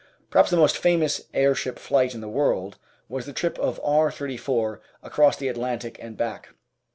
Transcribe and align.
Perhaps 0.31 0.49
the 0.49 0.57
most 0.57 0.79
famous 0.79 1.25
airship 1.31 1.77
flight 1.77 2.15
in 2.15 2.21
the 2.21 2.27
world 2.27 2.79
was 3.07 3.27
the 3.27 3.33
trip 3.33 3.59
of 3.59 3.79
R. 3.83 4.09
34 4.09 4.81
across 5.03 5.37
the 5.37 5.47
Atlantic 5.47 5.99
and 6.01 6.17
back. 6.17 6.55